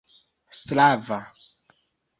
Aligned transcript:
slava 0.61 1.19